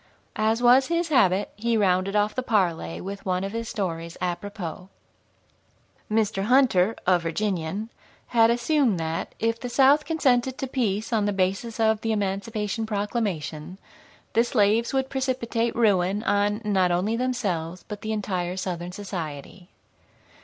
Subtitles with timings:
[0.41, 4.89] As was his habit, he rounded off the parley with one of his stories apropos.
[6.11, 6.45] Mr.
[6.45, 7.91] Hunter, a Virginian,
[8.29, 12.87] had assumed that, if the South consented to peace on the basis of the Emancipation
[12.87, 13.77] Proclamation,
[14.33, 19.69] the slaves would precipitate ruin on not only themselves, but the entire Southern society.